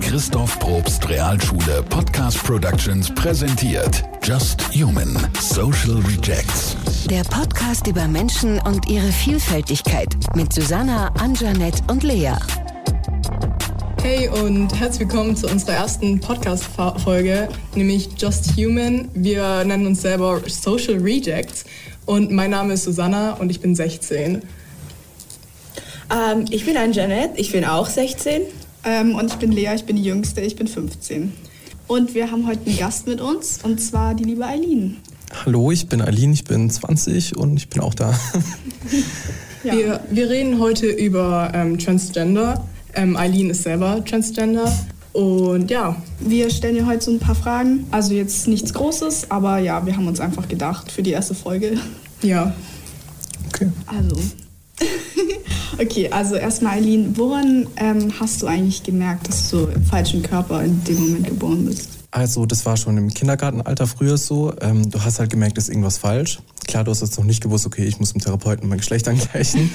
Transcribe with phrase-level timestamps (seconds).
[0.00, 6.76] Christoph Probst Realschule Podcast Productions präsentiert Just Human Social Rejects.
[7.08, 12.32] Der Podcast über Menschen und ihre Vielfältigkeit mit Susanna, Anjanette und Lea.
[14.02, 19.08] Hey und herzlich willkommen zu unserer ersten Podcast-Folge, nämlich Just Human.
[19.14, 21.64] Wir nennen uns selber Social Rejects
[22.04, 24.42] und mein Name ist Susanna und ich bin 16.
[26.12, 28.42] Ähm, ich bin Anjanette, ich bin auch 16.
[28.84, 31.32] Ähm, und ich bin Lea, ich bin die Jüngste, ich bin 15.
[31.86, 34.96] Und wir haben heute einen Gast mit uns, und zwar die liebe Eileen.
[35.44, 38.12] Hallo, ich bin Eileen, ich bin 20 und ich bin auch da.
[39.64, 39.74] ja.
[39.74, 42.66] wir, wir reden heute über ähm, Transgender.
[42.94, 44.70] Ähm, Eileen ist selber Transgender.
[45.12, 45.96] Und ja.
[46.20, 47.86] Wir stellen dir heute so ein paar Fragen.
[47.90, 51.78] Also jetzt nichts Großes, aber ja, wir haben uns einfach gedacht für die erste Folge.
[52.22, 52.54] Ja.
[53.48, 53.70] Okay.
[53.86, 54.16] Also.
[55.82, 60.62] okay, also erstmal Eileen, woran ähm, hast du eigentlich gemerkt, dass du im falschen Körper
[60.62, 61.88] in dem Moment geboren bist?
[62.10, 64.52] Also das war schon im Kindergartenalter früher so.
[64.60, 66.40] Ähm, du hast halt gemerkt, ist irgendwas falsch.
[66.66, 69.70] Klar, du hast jetzt noch nicht gewusst, okay, ich muss dem Therapeuten mein Geschlecht angleichen.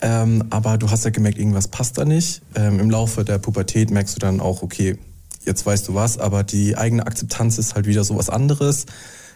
[0.00, 2.42] ähm, aber du hast halt gemerkt, irgendwas passt da nicht.
[2.56, 4.98] Ähm, Im Laufe der Pubertät merkst du dann auch, okay,
[5.44, 8.86] jetzt weißt du was, aber die eigene Akzeptanz ist halt wieder so was anderes.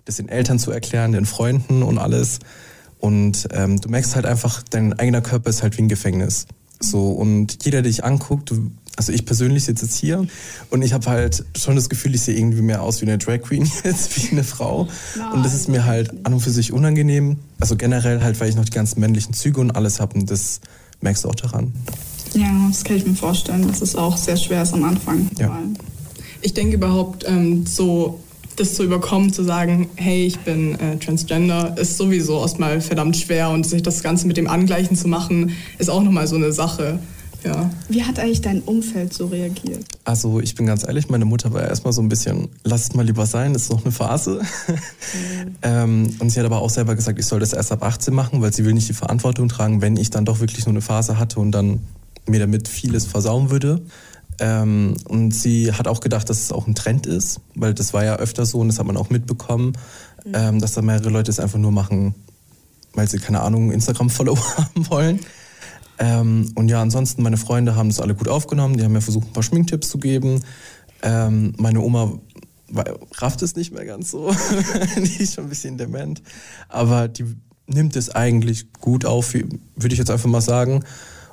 [0.04, 2.40] Das den Eltern zu erklären, den Freunden und alles.
[3.00, 6.46] Und ähm, du merkst halt einfach, dein eigener Körper ist halt wie ein Gefängnis.
[6.80, 10.26] So, und jeder, der dich anguckt, du also ich persönlich sitze jetzt hier
[10.68, 13.40] und ich habe halt schon das Gefühl, ich sehe irgendwie mehr aus wie eine Drag
[13.40, 14.88] Queen jetzt, wie eine Frau.
[15.16, 17.38] Nein, und das ist mir halt an und für sich unangenehm.
[17.60, 20.60] Also generell halt, weil ich noch die ganzen männlichen Züge und alles habe und das
[21.00, 21.72] merkst du auch daran.
[22.34, 25.30] Ja, das kann ich mir vorstellen, dass es auch sehr schwer ist am Anfang.
[25.38, 25.58] Ja.
[26.42, 28.20] Ich denke überhaupt ähm, so
[28.56, 33.50] das zu überkommen, zu sagen, hey, ich bin äh, Transgender, ist sowieso erstmal verdammt schwer
[33.50, 36.98] und sich das Ganze mit dem Angleichen zu machen, ist auch nochmal so eine Sache.
[37.44, 37.70] Ja.
[37.88, 39.84] Wie hat eigentlich dein Umfeld so reagiert?
[40.04, 43.06] Also ich bin ganz ehrlich, meine Mutter war erstmal so ein bisschen, lass es mal
[43.06, 44.42] lieber sein, das ist noch eine Phase.
[44.68, 45.56] Mhm.
[45.62, 48.42] ähm, und sie hat aber auch selber gesagt, ich soll das erst ab 18 machen,
[48.42, 51.18] weil sie will nicht die Verantwortung tragen, wenn ich dann doch wirklich nur eine Phase
[51.18, 51.80] hatte und dann
[52.26, 53.80] mir damit vieles versauen würde.
[54.40, 58.04] Ähm, und sie hat auch gedacht, dass es auch ein Trend ist, weil das war
[58.04, 59.74] ja öfter so und das hat man auch mitbekommen,
[60.24, 60.32] mhm.
[60.34, 62.14] ähm, dass da mehrere Leute es einfach nur machen,
[62.94, 65.20] weil sie keine Ahnung Instagram-Follower haben wollen.
[65.98, 68.78] Ähm, und ja, ansonsten, meine Freunde haben es alle gut aufgenommen.
[68.78, 70.42] Die haben mir versucht, ein paar Schminktipps zu geben.
[71.02, 72.14] Ähm, meine Oma
[73.18, 74.34] rafft es nicht mehr ganz so.
[74.96, 76.22] die ist schon ein bisschen dement.
[76.70, 77.26] Aber die
[77.66, 80.82] nimmt es eigentlich gut auf, würde ich jetzt einfach mal sagen.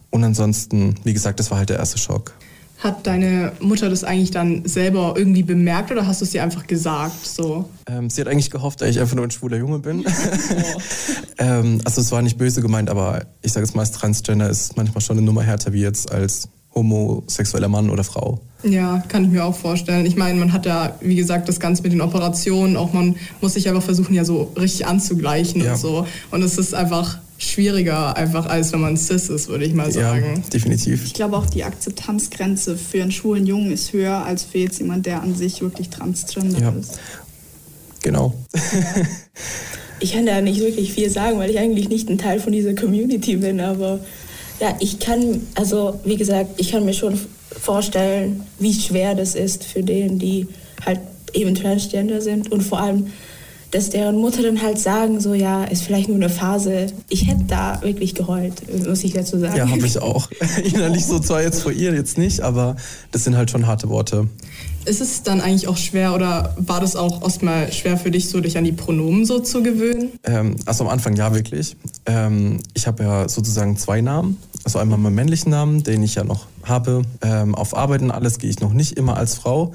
[0.10, 2.34] Und ansonsten, wie gesagt, das war halt der erste Schock.
[2.78, 6.68] Hat deine Mutter das eigentlich dann selber irgendwie bemerkt oder hast du es ihr einfach
[6.68, 7.26] gesagt?
[7.26, 7.68] So?
[7.88, 10.06] Ähm, sie hat eigentlich gehofft, dass ich einfach nur ein schwuler Junge bin.
[10.06, 10.82] Oh.
[11.40, 14.78] ähm, also es war nicht böse gemeint, aber ich sage jetzt mal, als Transgender ist
[14.78, 18.40] manchmal schon eine Nummer härter wie jetzt als homosexueller Mann oder Frau.
[18.64, 20.06] Ja, kann ich mir auch vorstellen.
[20.06, 23.54] Ich meine, man hat ja, wie gesagt, das Ganze mit den Operationen, auch man muss
[23.54, 25.74] sich einfach versuchen, ja so richtig anzugleichen ja.
[25.74, 26.08] und so.
[26.32, 30.42] Und es ist einfach schwieriger, einfach als wenn man cis ist, würde ich mal sagen.
[30.44, 31.06] Ja, definitiv.
[31.06, 35.06] Ich glaube auch, die Akzeptanzgrenze für einen schwulen Jungen ist höher als für jetzt jemand,
[35.06, 36.70] der an sich wirklich transgender ja.
[36.72, 37.00] ist.
[38.02, 38.34] Genau.
[40.00, 42.74] ich kann da nicht wirklich viel sagen, weil ich eigentlich nicht ein Teil von dieser
[42.74, 44.00] Community bin, aber
[44.60, 47.20] ja, ich kann, also wie gesagt, ich kann mir schon
[47.52, 50.48] vorstellen, wie schwer das ist für denen, die
[50.86, 51.00] halt
[51.34, 53.08] eben transgender sind und vor allem
[53.72, 56.88] dass deren Mutter dann halt sagen, so ja, ist vielleicht nur eine Phase.
[57.10, 59.58] Ich hätte da wirklich geheult, muss ich dazu sagen.
[59.58, 60.30] Ja, habe ich auch.
[60.64, 62.78] Innerlich so zwar jetzt vor ihr jetzt nicht, aber
[63.12, 64.28] das sind halt schon harte Worte.
[64.86, 68.40] Ist es dann eigentlich auch schwer oder war das auch erstmal schwer für dich, so
[68.40, 70.12] dich an die Pronomen so zu gewöhnen?
[70.24, 71.76] Ähm, also am Anfang ja, wirklich.
[72.06, 74.38] Ähm, ich habe ja sozusagen zwei Namen.
[74.64, 77.02] Also einmal meinen männlichen Namen, den ich ja noch habe.
[77.22, 79.74] Ähm, auf Arbeiten alles gehe ich noch nicht immer als Frau.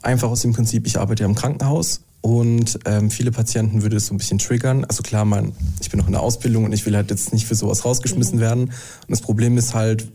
[0.00, 4.06] Einfach aus dem Prinzip, ich arbeite ja im Krankenhaus und ähm, viele Patienten würde es
[4.06, 4.86] so ein bisschen triggern.
[4.86, 5.52] Also klar, man,
[5.82, 8.38] ich bin noch in der Ausbildung und ich will halt jetzt nicht für sowas rausgeschmissen
[8.38, 8.40] mhm.
[8.40, 8.62] werden.
[8.62, 10.10] Und das Problem ist halt,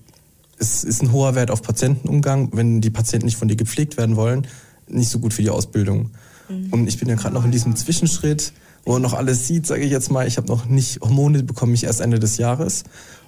[0.57, 4.15] es ist ein hoher Wert auf Patientenumgang, wenn die Patienten nicht von dir gepflegt werden
[4.15, 4.47] wollen,
[4.87, 6.09] nicht so gut für die Ausbildung.
[6.49, 6.73] Mhm.
[6.73, 8.53] Und ich bin ja gerade noch in diesem Zwischenschritt,
[8.85, 10.25] wo man noch alles sieht, sage ich jetzt mal.
[10.25, 12.85] Ich habe noch nicht Hormone, bekomme ich erst Ende des Jahres.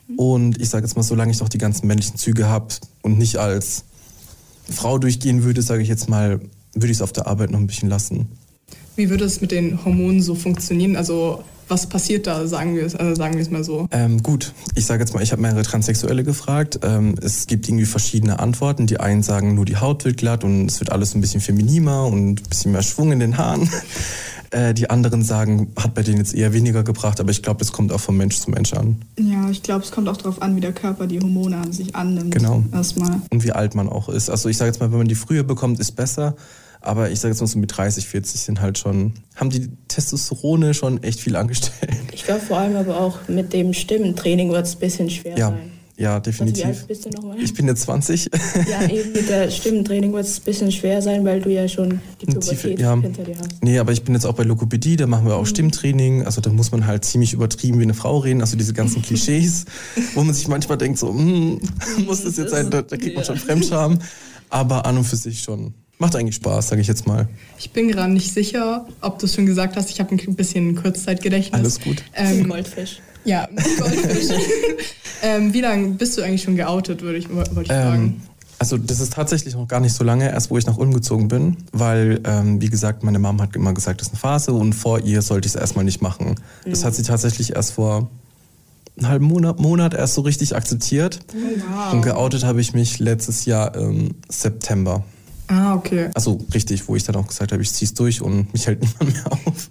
[0.07, 0.15] Mhm.
[0.17, 2.73] Und ich sage jetzt mal, solange ich noch die ganzen männlichen Züge habe
[3.03, 3.83] und nicht als
[4.71, 6.39] Frau durchgehen würde, sage ich jetzt mal,
[6.73, 8.40] würde ich es auf der Arbeit noch ein bisschen lassen.
[9.01, 10.95] Wie würde es mit den Hormonen so funktionieren?
[10.95, 13.87] Also was passiert da, sagen wir es, also sagen wir es mal so?
[13.89, 16.81] Ähm, gut, ich sage jetzt mal, ich habe mehrere Transsexuelle gefragt.
[16.83, 18.85] Ähm, es gibt irgendwie verschiedene Antworten.
[18.85, 22.05] Die einen sagen, nur die Haut wird glatt und es wird alles ein bisschen femininer
[22.05, 23.67] und ein bisschen mehr Schwung in den Haaren.
[24.53, 27.71] Äh, die anderen sagen, hat bei denen jetzt eher weniger gebracht, aber ich glaube, das
[27.71, 28.97] kommt auch von Mensch zu Mensch an.
[29.17, 31.95] Ja, ich glaube, es kommt auch darauf an, wie der Körper die Hormone an sich
[31.95, 32.35] annimmt.
[32.35, 32.61] Genau.
[32.73, 33.21] Erstmal.
[33.29, 34.29] Und wie alt man auch ist.
[34.29, 36.35] Also ich sage jetzt mal, wenn man die früher bekommt, ist besser.
[36.81, 40.73] Aber ich sage jetzt mal so mit 30, 40 sind halt schon, haben die Testosterone
[40.73, 41.91] schon echt viel angestellt.
[42.11, 45.49] Ich glaube vor allem aber auch mit dem Stimmentraining wird es ein bisschen schwer Ja,
[45.49, 45.71] sein.
[45.97, 46.65] ja, Also, wie definitiv.
[46.65, 47.37] alt bist du nochmal?
[47.39, 48.29] Ich bin jetzt 20.
[48.69, 52.01] Ja, eben mit der Stimmentraining wird es ein bisschen schwer sein, weil du ja schon
[52.19, 52.99] die Pubertät ja.
[52.99, 53.63] hinter dir hast.
[53.63, 55.41] Nee, aber ich bin jetzt auch bei Lokopädie, da machen wir Mhm.
[55.41, 56.25] auch Stimmtraining.
[56.25, 58.41] Also da muss man halt ziemlich übertrieben wie eine Frau reden.
[58.41, 59.65] Also diese ganzen Klischees,
[60.15, 61.59] wo man sich manchmal denkt, so, hm,
[62.07, 63.99] muss das jetzt sein, da, da kriegt man schon Fremdscham.
[64.49, 65.75] Aber an und für sich schon.
[66.01, 67.27] Macht eigentlich Spaß, sage ich jetzt mal.
[67.59, 69.91] Ich bin gerade nicht sicher, ob du es schon gesagt hast.
[69.91, 71.59] Ich habe ein bisschen Kurzzeitgedächtnis.
[71.59, 72.03] Alles gut.
[72.15, 72.99] Ähm, Goldfisch.
[73.23, 74.35] ja, Goldfisch.
[75.21, 78.03] ähm, wie lange bist du eigentlich schon geoutet, würde ich, wollte ich fragen.
[78.03, 78.21] Ähm,
[78.57, 81.27] also das ist tatsächlich noch gar nicht so lange, erst wo ich nach Ulm gezogen
[81.27, 84.73] bin, weil, ähm, wie gesagt, meine Mom hat immer gesagt, das ist eine Phase und
[84.73, 86.33] vor ihr sollte ich es erstmal nicht machen.
[86.65, 88.09] Das hat sie tatsächlich erst vor
[88.97, 91.19] einem halben Monat, Monat erst so richtig akzeptiert.
[91.91, 95.03] Und geoutet habe ich mich letztes Jahr im September.
[95.51, 96.09] Ah, okay.
[96.13, 99.13] Also richtig, wo ich dann auch gesagt habe, ich zieh's durch und mich hält niemand
[99.13, 99.69] mehr auf.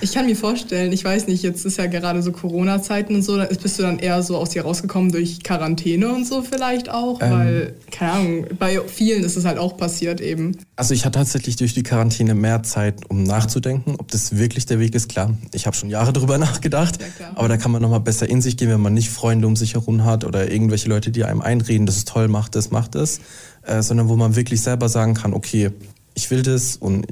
[0.00, 3.42] Ich kann mir vorstellen, ich weiß nicht, jetzt ist ja gerade so Corona-Zeiten und so,
[3.60, 7.30] bist du dann eher so aus dir rausgekommen durch Quarantäne und so vielleicht auch, Ähm.
[7.32, 10.58] weil, keine Ahnung, bei vielen ist es halt auch passiert eben.
[10.76, 14.78] Also ich hatte tatsächlich durch die Quarantäne mehr Zeit, um nachzudenken, ob das wirklich der
[14.78, 15.08] Weg ist.
[15.08, 18.42] Klar, ich habe schon Jahre drüber nachgedacht, Ja, aber da kann man nochmal besser in
[18.42, 21.40] sich gehen, wenn man nicht Freunde um sich herum hat oder irgendwelche Leute, die einem
[21.40, 23.18] einreden, das ist toll, macht das, macht das,
[23.66, 25.70] äh, sondern wo man wirklich selber sagen kann, okay,
[26.14, 27.06] ich will das und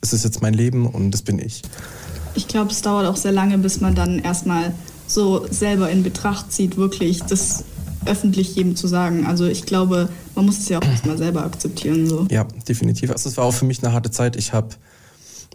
[0.00, 1.62] es ist jetzt mein Leben und das bin ich.
[2.34, 4.72] Ich glaube, es dauert auch sehr lange, bis man dann erstmal
[5.06, 7.64] so selber in Betracht zieht, wirklich das
[8.06, 9.26] öffentlich jedem zu sagen.
[9.26, 12.08] Also ich glaube, man muss es ja auch erstmal selber akzeptieren.
[12.08, 12.26] So.
[12.30, 13.10] Ja, definitiv.
[13.10, 14.36] Also es war auch für mich eine harte Zeit.
[14.36, 14.68] Ich habe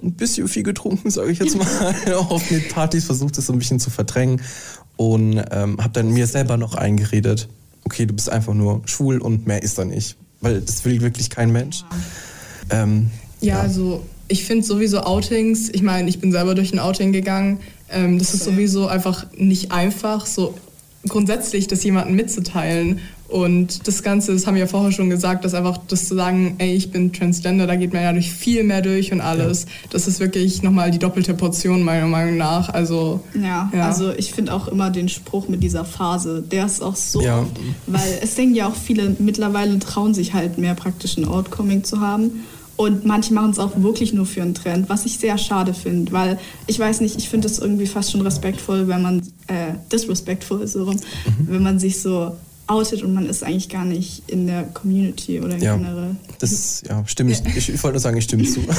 [0.04, 2.13] ein bisschen viel getrunken, sage ich jetzt mal.
[2.13, 4.42] auf den Partys versucht es so ein bisschen zu verdrängen
[4.98, 7.48] und ähm, habe dann mir selber noch eingeredet,
[7.84, 10.18] okay, du bist einfach nur schwul und mehr ist da nicht.
[10.45, 11.83] Weil das will wirklich kein Mensch.
[12.69, 13.09] Ähm,
[13.42, 17.62] Ja, also ich finde sowieso Outings, ich meine, ich bin selber durch ein Outing gegangen,
[17.89, 20.53] ähm, das ist sowieso einfach nicht einfach, so
[21.07, 23.00] grundsätzlich das jemandem mitzuteilen.
[23.35, 26.55] Und das Ganze, das haben wir ja vorher schon gesagt, dass einfach das zu sagen,
[26.57, 29.65] ey, ich bin Transgender, da geht man ja durch viel mehr durch und alles.
[29.89, 32.69] Das ist wirklich nochmal die doppelte Portion meiner Meinung nach.
[32.69, 33.87] Also Ja, Ja.
[33.87, 37.45] also ich finde auch immer den Spruch mit dieser Phase, der ist auch so, Ja.
[37.87, 41.99] weil es denken ja auch viele mittlerweile trauen sich halt mehr praktisch ein Outcoming zu
[41.99, 42.45] haben.
[42.77, 46.13] Und manche machen es auch wirklich nur für einen Trend, was ich sehr schade finde,
[46.13, 50.65] weil ich weiß nicht, ich finde es irgendwie fast schon respektvoll, wenn man, äh, disrespectful
[50.67, 50.95] so rum,
[51.39, 52.31] wenn man sich so
[52.67, 56.15] outet und man ist eigentlich gar nicht in der Community oder ja, generell.
[56.39, 58.62] das ja, stimme ich, ich, ich wollte nur sagen, ich stimme zu.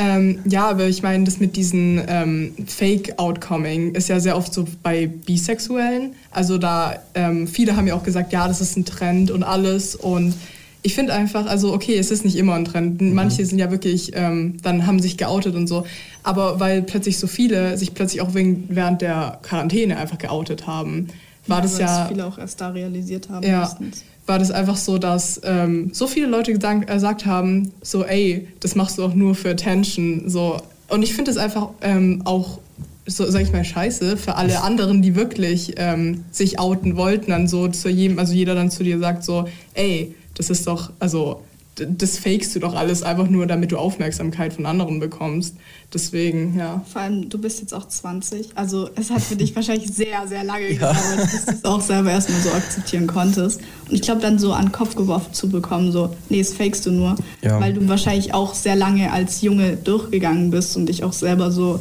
[0.00, 4.64] Ähm, ja, aber ich meine, das mit diesen ähm, Fake-Outcoming ist ja sehr oft so
[4.80, 6.14] bei Bisexuellen.
[6.30, 9.96] Also da, ähm, viele haben ja auch gesagt, ja, das ist ein Trend und alles.
[9.96, 10.34] Und
[10.82, 13.00] ich finde einfach, also okay, es ist nicht immer ein Trend.
[13.00, 15.84] Manche sind ja wirklich, ähm, dann haben sich geoutet und so.
[16.22, 21.08] Aber weil plötzlich so viele sich plötzlich auch wegen, während der Quarantäne einfach geoutet haben,
[21.48, 24.04] war das weil es ja viele auch erst da realisiert haben ja, meistens.
[24.26, 28.48] war das einfach so, dass ähm, so viele Leute gesagt, äh, gesagt haben, so, ey,
[28.60, 30.28] das machst du auch nur für Attention.
[30.28, 30.60] So.
[30.88, 32.58] Und ich finde es einfach ähm, auch,
[33.06, 37.48] so sag ich mal, scheiße für alle anderen, die wirklich ähm, sich outen wollten, dann
[37.48, 41.42] so zu jedem, also jeder dann zu dir sagt so, ey, das ist doch, also
[41.86, 45.56] das fakest du doch alles einfach nur, damit du Aufmerksamkeit von anderen bekommst.
[45.92, 46.84] Deswegen, ja.
[46.92, 48.50] Vor allem, du bist jetzt auch 20.
[48.56, 52.10] Also es hat für dich wahrscheinlich sehr, sehr lange gedauert, bis du es auch selber
[52.10, 53.60] erstmal so akzeptieren konntest.
[53.88, 56.86] Und ich glaube, dann so an den Kopf geworfen zu bekommen, so, nee, das fakest
[56.86, 57.16] du nur.
[57.42, 57.60] Ja.
[57.60, 61.80] Weil du wahrscheinlich auch sehr lange als Junge durchgegangen bist und dich auch selber so,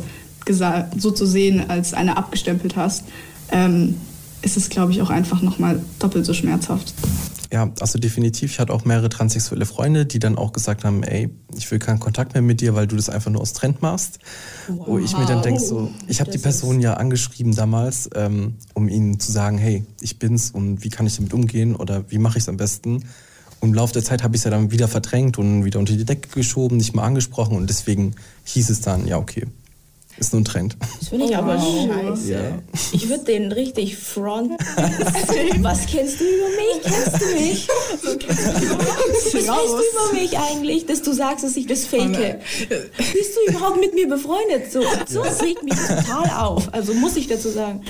[0.98, 3.04] so zu sehen, als eine abgestempelt hast,
[3.52, 3.96] ähm,
[4.42, 6.94] ist es, glaube ich, auch einfach nochmal doppelt so schmerzhaft.
[7.52, 8.52] Ja, also definitiv.
[8.52, 12.00] Ich hatte auch mehrere transsexuelle Freunde, die dann auch gesagt haben, ey, ich will keinen
[12.00, 14.20] Kontakt mehr mit dir, weil du das einfach nur aus Trend machst.
[14.68, 18.90] Wo ich mir dann denke, so, ich habe die Person ja angeschrieben damals, ähm, um
[18.90, 22.38] ihnen zu sagen, hey, ich bin's und wie kann ich damit umgehen oder wie mache
[22.38, 23.06] ich es am besten.
[23.60, 25.94] Und im Laufe der Zeit habe ich es ja dann wieder verdrängt und wieder unter
[25.94, 28.14] die Decke geschoben, nicht mal angesprochen und deswegen
[28.44, 29.48] hieß es dann, ja, okay,
[30.20, 30.78] ist nur ein Trend.
[31.00, 32.32] Das finde ich aber scheiße.
[32.32, 32.40] Ja.
[32.92, 34.58] Ich würde den richtig fronten.
[35.64, 36.84] Was kennst du über mich?
[36.84, 37.68] Kennst du mich?
[37.68, 42.40] Was weißt du über mich eigentlich, dass du sagst, dass ich das fake?
[42.98, 44.72] Bist du überhaupt mit mir befreundet?
[44.72, 46.74] So, so das regt mich total auf.
[46.74, 47.82] Also muss ich dazu sagen.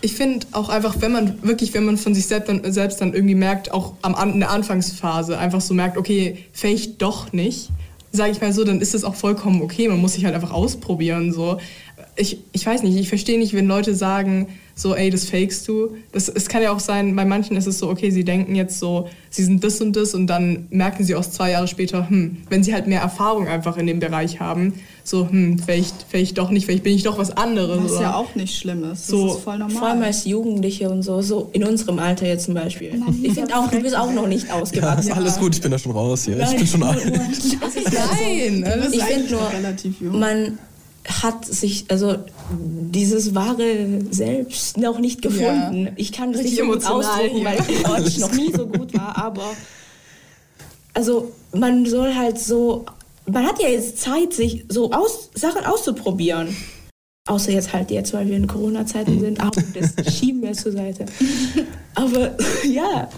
[0.00, 3.14] Ich finde auch einfach, wenn man wirklich, wenn man von sich selbst dann, selbst dann
[3.14, 7.70] irgendwie merkt, auch am, in der Anfangsphase einfach so merkt, okay, vielleicht doch nicht,
[8.16, 9.88] sage ich mal so, dann ist das auch vollkommen okay.
[9.88, 11.58] Man muss sich halt einfach ausprobieren so.
[12.16, 15.96] Ich, ich weiß nicht, ich verstehe nicht, wenn Leute sagen, so, ey, das fakest du.
[16.12, 18.78] Das, es kann ja auch sein, bei manchen ist es so, okay, sie denken jetzt
[18.78, 22.38] so, sie sind das und das und dann merken sie auch zwei Jahre später, hm,
[22.50, 24.74] wenn sie halt mehr Erfahrung einfach in dem Bereich haben,
[25.04, 27.84] so, hm, vielleicht, vielleicht doch nicht, vielleicht bin ich doch was anderes.
[27.84, 28.02] Was oder?
[28.02, 29.06] ja auch nicht schlimm ist.
[29.06, 29.76] So, das ist voll normal.
[29.76, 32.98] Vor allem als Jugendliche und so, so in unserem Alter jetzt zum Beispiel.
[32.98, 35.08] Nein, ich finde auch, du bist auch noch nicht ausgewachsen.
[35.08, 36.36] Ja, alles gut, ich bin da schon raus hier.
[36.36, 37.02] Nein, ich bin schon alt.
[37.04, 40.18] Nein, also, ich finde nur, relativ jung.
[40.18, 40.58] man
[41.08, 42.16] hat sich, also
[42.50, 45.86] dieses wahre Selbst noch nicht gefunden.
[45.86, 45.92] Ja.
[45.96, 47.58] Ich kann das nicht so gut ausdrücken, weil
[48.06, 49.54] ich noch nie so gut war, aber
[50.94, 52.86] also man soll halt so,
[53.26, 56.56] man hat ja jetzt Zeit, sich so aus, Sachen auszuprobieren.
[57.28, 61.06] Außer jetzt halt jetzt, weil wir in Corona-Zeiten sind, aber das schieben wir zur Seite.
[61.96, 63.10] Aber ja.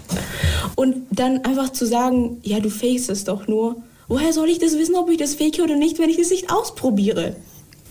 [0.75, 3.77] Und dann einfach zu sagen, ja, du fakest es doch nur.
[4.07, 6.51] Woher soll ich das wissen, ob ich das fake oder nicht, wenn ich das nicht
[6.51, 7.35] ausprobiere?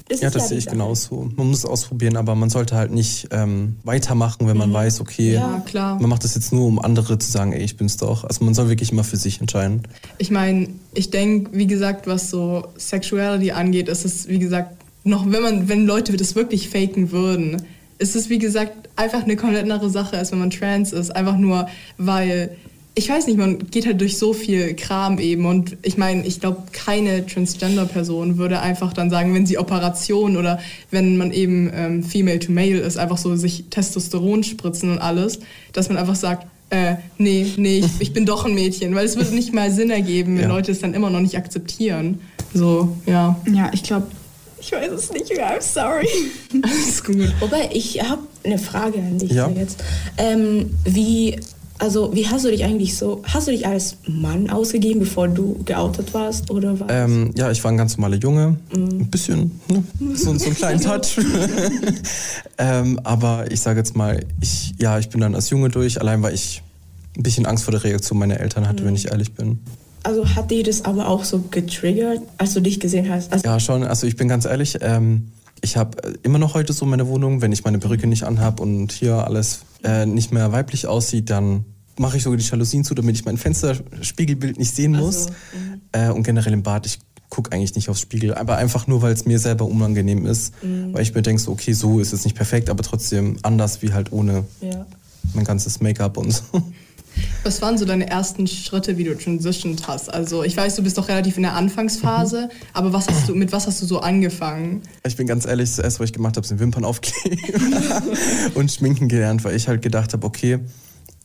[0.08, 1.30] Das ja, das ja sehe ich genauso.
[1.36, 4.74] Man muss es ausprobieren, aber man sollte halt nicht ähm, weitermachen, wenn man mhm.
[4.74, 5.62] weiß, okay, ja,
[6.00, 8.24] man macht das jetzt nur, um andere zu sagen, ey, ich bin's doch.
[8.24, 9.82] Also man soll wirklich immer für sich entscheiden.
[10.16, 15.30] Ich meine, ich denke, wie gesagt, was so Sexuality angeht, ist es, wie gesagt, noch,
[15.30, 17.62] wenn man, wenn Leute das wirklich faken würden,
[17.98, 21.14] ist es, wie gesagt, einfach eine komplett andere Sache, als wenn man trans ist.
[21.14, 22.56] Einfach nur, weil
[22.98, 26.40] ich weiß nicht, man geht halt durch so viel Kram eben und ich meine, ich
[26.40, 30.58] glaube, keine Transgender-Person würde einfach dann sagen, wenn sie Operation oder
[30.90, 35.38] wenn man eben ähm, Female to Male ist, einfach so sich Testosteron spritzen und alles,
[35.72, 39.16] dass man einfach sagt, äh, nee, nee, ich, ich bin doch ein Mädchen, weil es
[39.16, 40.48] würde nicht mal Sinn ergeben, wenn ja.
[40.48, 42.20] Leute es dann immer noch nicht akzeptieren.
[42.52, 43.38] So, ja.
[43.50, 44.08] Ja, ich glaube,
[44.60, 46.08] ich weiß es nicht mehr, I'm sorry.
[46.62, 47.32] Alles gut.
[47.38, 49.48] Wobei, ich habe eine Frage an dich ja.
[49.50, 49.84] jetzt.
[50.16, 51.38] Ähm, wie
[51.78, 55.60] also, wie hast du dich eigentlich so, hast du dich als Mann ausgegeben, bevor du
[55.64, 56.88] geoutet warst, oder was?
[56.90, 58.76] Ähm, ja, ich war ein ganz normaler Junge, mm.
[58.76, 59.84] ein bisschen, ne?
[60.14, 61.18] so, so einen kleinen Touch.
[62.58, 66.22] ähm, aber ich sage jetzt mal, ich, ja, ich bin dann als Junge durch, allein
[66.22, 66.62] weil ich
[67.16, 68.86] ein bisschen Angst vor der Reaktion meiner Eltern hatte, mm.
[68.86, 69.60] wenn ich ehrlich bin.
[70.02, 73.32] Also hat dich das aber auch so getriggert, als du dich gesehen hast?
[73.32, 73.84] Also ja, schon.
[73.84, 75.28] Also ich bin ganz ehrlich, ähm,
[75.62, 78.92] ich habe immer noch heute so meine Wohnung, wenn ich meine Perücke nicht anhab und
[78.92, 81.64] hier alles äh, nicht mehr weiblich aussieht, dann
[81.98, 85.26] mache ich sogar die Jalousien zu, damit ich mein Fensterspiegelbild nicht sehen muss.
[85.92, 86.98] Also, äh, und generell im Bad, ich
[87.28, 90.52] gucke eigentlich nicht aufs Spiegel, aber einfach nur, weil es mir selber unangenehm ist.
[90.62, 90.94] Mhm.
[90.94, 93.92] Weil ich mir denke, so, okay, so ist es nicht perfekt, aber trotzdem anders wie
[93.92, 94.86] halt ohne ja.
[95.34, 96.42] mein ganzes Make-up und so.
[97.44, 100.12] Was waren so deine ersten Schritte, wie du transitioned hast?
[100.12, 102.66] Also ich weiß, du bist doch relativ in der Anfangsphase, mhm.
[102.72, 104.82] aber was hast du, mit was hast du so angefangen?
[105.06, 107.74] Ich bin ganz ehrlich, das erste, was ich gemacht habe, sind Wimpern aufkleben
[108.54, 110.60] und schminken gelernt, weil ich halt gedacht habe, okay,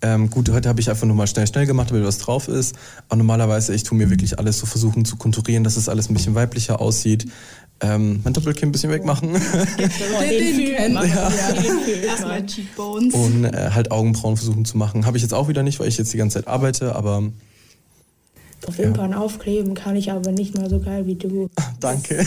[0.04, 2.76] ähm, gut, heute habe ich einfach nur mal schnell, schnell gemacht, damit was drauf ist.
[3.08, 6.14] Aber normalerweise, ich tue mir wirklich alles so versuchen zu konturieren, dass es alles ein
[6.14, 7.26] bisschen weiblicher aussieht.
[7.82, 9.36] Ähm, mein Doppelkinn ein bisschen wegmachen.
[12.06, 13.14] Erstmal Cheekbones.
[13.14, 15.06] Und äh, halt Augenbrauen versuchen zu machen.
[15.06, 17.24] Habe ich jetzt auch wieder nicht, weil ich jetzt die ganze Zeit arbeite, aber
[18.78, 19.18] Wimpern ja.
[19.18, 21.50] aufkleben kann ich aber nicht mal so geil wie du.
[21.80, 22.26] Danke.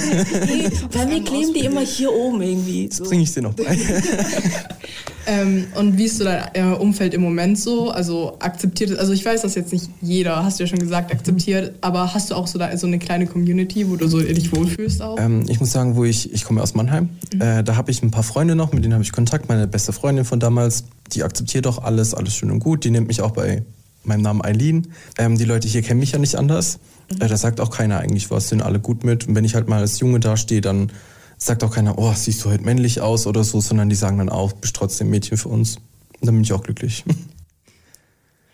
[0.93, 2.89] Bei mir kleben die immer hier oben irgendwie.
[2.91, 3.05] So.
[3.05, 3.65] Das bringe ich dir noch bei.
[5.27, 7.91] ähm, und wie ist so dein äh, Umfeld im Moment so?
[7.91, 11.75] Also akzeptiert, also ich weiß, dass jetzt nicht jeder, hast du ja schon gesagt, akzeptiert,
[11.81, 15.01] aber hast du auch so, da, so eine kleine Community, wo du so dich wohlfühlst
[15.03, 15.19] auch?
[15.19, 17.41] Ähm, ich muss sagen, wo ich, ich komme aus Mannheim, mhm.
[17.41, 19.93] äh, da habe ich ein paar Freunde noch, mit denen habe ich Kontakt, meine beste
[19.93, 23.31] Freundin von damals, die akzeptiert auch alles, alles schön und gut, die nimmt mich auch
[23.31, 23.63] bei
[24.07, 24.89] meinem Namen Eileen.
[25.19, 26.79] Ähm, die Leute hier kennen mich ja nicht anders.
[27.11, 27.23] Mhm.
[27.23, 29.27] Äh, da sagt auch keiner eigentlich was, sind alle gut mit.
[29.29, 30.91] Und wenn ich halt mal als Junge dastehe, dann
[31.39, 34.29] sagt auch keiner, oh, siehst du heute männlich aus oder so, sondern die sagen dann
[34.29, 35.77] auch, bist trotzdem Mädchen für uns.
[35.77, 37.05] Und dann bin ich auch glücklich.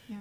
[0.09, 0.17] Ja.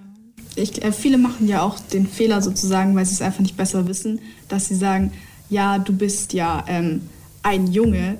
[0.54, 3.88] Ich, äh, viele machen ja auch den Fehler sozusagen, weil sie es einfach nicht besser
[3.88, 5.12] wissen, dass sie sagen,
[5.50, 7.02] ja, du bist ja ähm,
[7.42, 8.16] ein Junge,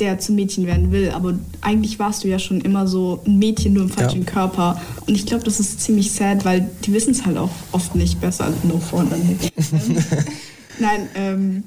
[0.00, 1.10] der zum Mädchen werden will.
[1.10, 4.30] Aber eigentlich warst du ja schon immer so ein Mädchen, nur im falschen ja.
[4.30, 4.80] Körper.
[5.06, 8.20] Und ich glaube, das ist ziemlich sad, weil die wissen es halt auch oft nicht
[8.20, 8.52] besser.
[8.62, 9.38] No front an
[10.78, 11.64] Nein, ähm,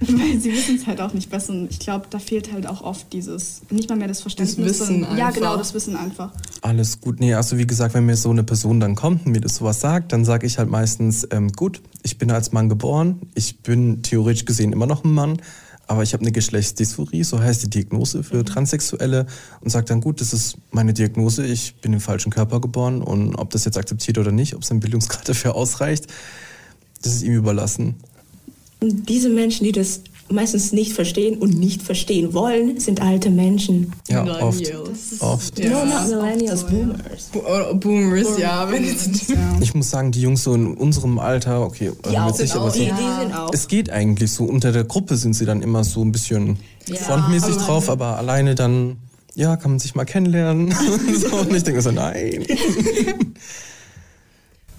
[0.00, 1.52] weil sie wissen es halt auch nicht besser.
[1.52, 4.56] Und ich glaube, da fehlt halt auch oft dieses, nicht mal mehr das Verständnis.
[4.56, 6.32] Das Wissen sondern, Ja, genau, das Wissen einfach.
[6.62, 7.20] Alles gut.
[7.20, 9.80] Nee, also wie gesagt, wenn mir so eine Person dann kommt und mir das sowas
[9.80, 14.02] sagt, dann sage ich halt meistens, ähm, gut, ich bin als Mann geboren, ich bin
[14.02, 15.38] theoretisch gesehen immer noch ein Mann,
[15.90, 18.44] aber ich habe eine Geschlechtsdysphorie, so heißt die Diagnose für mhm.
[18.44, 19.26] Transsexuelle
[19.60, 23.34] und sagt dann, gut, das ist meine Diagnose, ich bin im falschen Körper geboren und
[23.34, 26.06] ob das jetzt akzeptiert oder nicht, ob sein Bildungsgrad dafür ausreicht,
[27.02, 27.96] das ist ihm überlassen.
[28.78, 33.92] Und diese Menschen, die das meistens nicht verstehen und nicht verstehen wollen, sind alte Menschen.
[34.08, 34.60] Ja, oft.
[34.60, 35.20] Millennials.
[35.20, 35.58] Oft.
[35.58, 35.70] Ja.
[35.70, 36.68] No, not Millennials, ja.
[36.68, 37.24] Boomers.
[37.32, 39.10] Bo- oder Boomers, ja, wenn jetzt.
[39.60, 42.70] Ich muss sagen, die Jungs so in unserem Alter, okay, Die auch, jetzt nicht, aber
[42.70, 43.50] so, die, die sind auch.
[43.52, 44.44] es geht eigentlich so.
[44.44, 46.58] Unter der Gruppe sind sie dann immer so ein bisschen
[47.06, 48.96] frontmäßig aber- drauf, aber alleine dann,
[49.34, 50.74] ja, kann man sich mal kennenlernen.
[51.30, 52.44] so, und ich denke so, nein.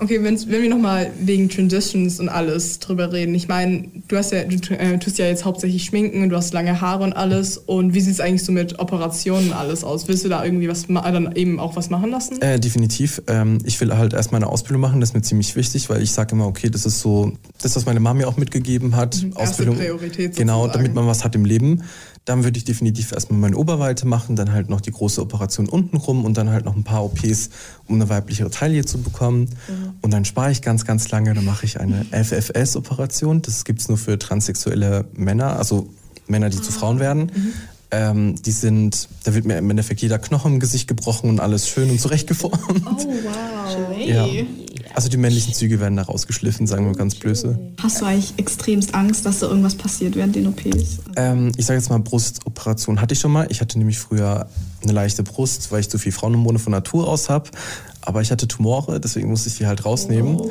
[0.01, 3.35] Okay, wenn, wenn wir nochmal wegen Transitions und alles drüber reden.
[3.35, 6.55] Ich meine, du hast ja, du äh, tust ja jetzt hauptsächlich schminken und du hast
[6.55, 7.59] lange Haare und alles.
[7.59, 10.07] Und wie sieht es eigentlich so mit Operationen und alles aus?
[10.07, 12.41] Willst du da irgendwie was dann eben auch was machen lassen?
[12.41, 13.21] Äh, definitiv.
[13.27, 16.11] Ähm, ich will halt erst meine Ausbildung machen, das ist mir ziemlich wichtig, weil ich
[16.11, 19.21] sage immer, okay, das ist so, das, was meine Mama mir auch mitgegeben hat.
[19.21, 19.77] Mhm, Ausbildung.
[19.77, 21.83] Priorität Genau, damit man was hat im Leben.
[22.25, 25.97] Dann würde ich definitiv erstmal meine Oberweite machen, dann halt noch die große Operation unten
[25.97, 27.49] rum und dann halt noch ein paar OPs,
[27.87, 29.49] um eine weiblichere Taille zu bekommen.
[29.67, 29.93] Mhm.
[30.01, 33.41] Und dann spare ich ganz, ganz lange, dann mache ich eine FFS-Operation.
[33.41, 35.89] Das gibt's nur für transsexuelle Männer, also
[36.27, 37.31] Männer, die zu Frauen werden.
[37.33, 37.53] Mhm.
[37.93, 41.67] Ähm, die sind, da wird mir im Endeffekt jeder Knochen im Gesicht gebrochen und alles
[41.67, 42.61] schön und zurechtgeformt.
[42.85, 44.07] Oh, wow.
[44.07, 44.25] Ja.
[44.93, 47.57] Also die männlichen Züge werden da rausgeschliffen, sagen wir ganz blöse.
[47.81, 50.99] Hast du eigentlich extremst Angst, dass da irgendwas passiert während den OPs?
[51.15, 53.47] Ähm, ich sage jetzt mal, Brustoperation hatte ich schon mal.
[53.49, 54.47] Ich hatte nämlich früher
[54.83, 57.49] eine leichte Brust, weil ich zu viel Frauenhormone von Natur aus habe.
[58.01, 60.41] Aber ich hatte Tumore, deswegen musste ich die halt rausnehmen.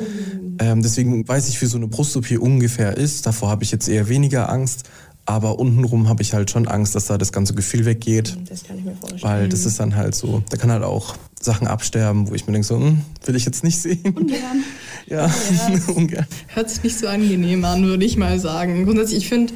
[0.59, 3.25] Ähm, deswegen weiß ich, wie so eine Brust-OP ungefähr ist.
[3.25, 4.83] Davor habe ich jetzt eher weniger Angst.
[5.25, 8.37] Aber untenrum habe ich halt schon Angst, dass da das ganze Gefühl weggeht.
[8.49, 9.23] Das kann ich mir vorstellen.
[9.23, 12.53] Weil das ist dann halt so, da kann halt auch Sachen absterben, wo ich mir
[12.53, 14.13] denke, so, hm, will ich jetzt nicht sehen.
[14.15, 14.63] Ungern.
[15.07, 15.29] Ja,
[15.95, 16.25] ungern.
[16.47, 18.85] Hört sich nicht so angenehm an, würde ich mal sagen.
[18.85, 19.51] Grundsätzlich, ich finde,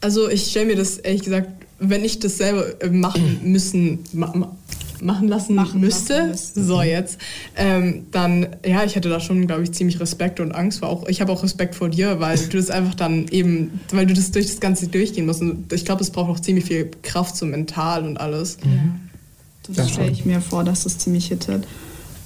[0.00, 1.48] also ich stelle mir das ehrlich gesagt,
[1.78, 4.56] wenn ich das selber äh, machen müssen, ma, ma,
[5.02, 6.64] machen lassen Machen müsste, lassen müsste.
[6.64, 7.18] so jetzt,
[7.56, 10.88] ähm, dann, ja, ich hätte da schon, glaube ich, ziemlich Respekt und Angst vor.
[10.88, 14.14] Auch, ich habe auch Respekt vor dir, weil du das einfach dann eben, weil du
[14.14, 15.40] das durch das Ganze durchgehen musst.
[15.40, 18.58] Und ich glaube, es braucht auch ziemlich viel Kraft, so mental und alles.
[19.74, 21.66] Das stelle ich mir vor, dass das ziemlich hittet.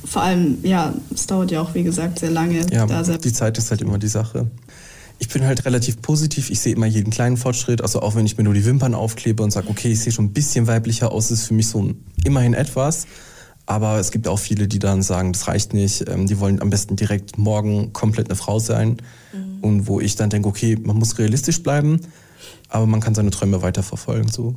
[0.05, 2.67] Vor allem, ja, es dauert ja auch, wie gesagt, sehr lange.
[2.71, 4.51] Ja, die Zeit ist halt immer die Sache.
[5.19, 6.51] Ich bin halt relativ positiv.
[6.51, 7.81] Ich sehe immer jeden kleinen Fortschritt.
[7.81, 10.27] Also auch wenn ich mir nur die Wimpern aufklebe und sage, okay, ich sehe schon
[10.27, 13.07] ein bisschen weiblicher aus, ist für mich so ein, immerhin etwas.
[13.67, 16.09] Aber es gibt auch viele, die dann sagen, das reicht nicht.
[16.09, 18.99] Ähm, die wollen am besten direkt morgen komplett eine Frau sein.
[19.63, 22.01] Und wo ich dann denke, okay, man muss realistisch bleiben,
[22.69, 24.31] aber man kann seine Träume weiterverfolgen.
[24.31, 24.55] So.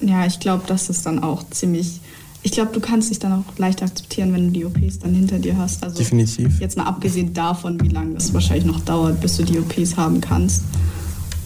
[0.00, 2.00] Ja, ich glaube, das ist dann auch ziemlich.
[2.42, 5.38] Ich glaube, du kannst dich dann auch leicht akzeptieren, wenn du die OPs dann hinter
[5.38, 5.82] dir hast.
[5.82, 6.60] Also Definitiv.
[6.60, 10.20] Jetzt mal abgesehen davon, wie lange das wahrscheinlich noch dauert, bis du die OPs haben
[10.20, 10.62] kannst.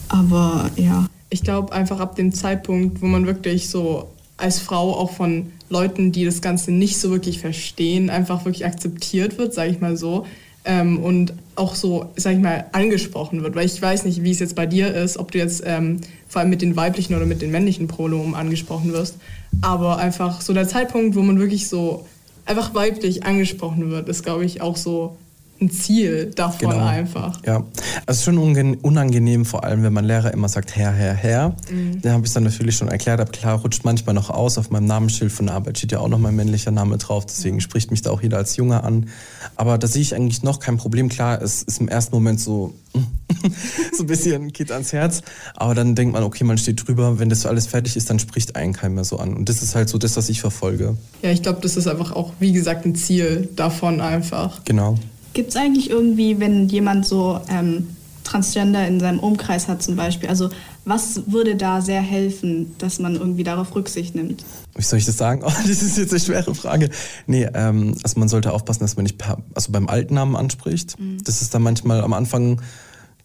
[0.09, 1.07] Aber ja.
[1.29, 6.11] Ich glaube einfach ab dem Zeitpunkt, wo man wirklich so als Frau auch von Leuten,
[6.11, 10.25] die das Ganze nicht so wirklich verstehen, einfach wirklich akzeptiert wird, sage ich mal so.
[10.65, 13.55] Ähm, und auch so, sag ich mal, angesprochen wird.
[13.55, 16.41] Weil ich weiß nicht, wie es jetzt bei dir ist, ob du jetzt ähm, vor
[16.41, 19.17] allem mit den weiblichen oder mit den männlichen Pronomen angesprochen wirst.
[19.61, 22.05] Aber einfach so der Zeitpunkt, wo man wirklich so
[22.45, 25.17] einfach weiblich angesprochen wird, ist, glaube ich, auch so
[25.63, 26.85] ein Ziel davon Genau.
[26.85, 27.41] einfach.
[27.45, 27.63] Ja,
[28.05, 31.55] es ist schon unangenehm, vor allem wenn mein Lehrer immer sagt, Herr, Herr, Herr.
[32.01, 34.57] Da habe ich es dann natürlich schon erklärt, aber klar, rutscht manchmal noch aus.
[34.57, 37.61] Auf meinem Namensschild von der Arbeit steht ja auch noch mein männlicher Name drauf, deswegen
[37.61, 39.07] spricht mich da auch jeder als Junge an.
[39.55, 41.09] Aber da sehe ich eigentlich noch kein Problem.
[41.09, 42.73] Klar, es ist im ersten Moment so,
[43.97, 45.21] so ein bisschen geht ans Herz,
[45.55, 48.55] aber dann denkt man, okay, man steht drüber, wenn das alles fertig ist, dann spricht
[48.55, 49.33] einen kein mehr so an.
[49.33, 50.97] Und das ist halt so das, was ich verfolge.
[51.21, 54.63] Ja, ich glaube, das ist einfach auch, wie gesagt, ein Ziel davon einfach.
[54.65, 54.97] Genau.
[55.33, 57.87] Gibt es eigentlich irgendwie, wenn jemand so ähm,
[58.23, 60.49] Transgender in seinem Umkreis hat zum Beispiel, also
[60.85, 64.43] was würde da sehr helfen, dass man irgendwie darauf Rücksicht nimmt?
[64.75, 65.41] Wie soll ich das sagen?
[65.45, 66.89] Oh, das ist jetzt eine schwere Frage.
[67.27, 69.21] Nee, ähm, also man sollte aufpassen, dass man nicht
[69.53, 70.95] also beim alten Namen anspricht.
[71.23, 72.61] Das ist dann manchmal am Anfang,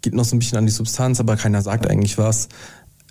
[0.03, 2.49] geht noch so ein bisschen an die Substanz, aber keiner sagt eigentlich was.